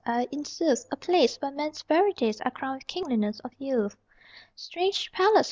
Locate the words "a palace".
0.91-1.37